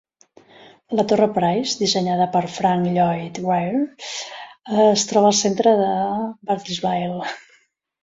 [0.99, 4.09] La torre Price, dissenyada per Frank Lloyd Wright,
[4.89, 7.33] es troba al centre de Bartlesville.